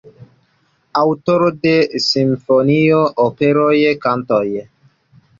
[0.99, 1.73] Aŭtoro de
[2.05, 3.75] simfonioj, operoj,
[4.07, 4.47] kantatoj.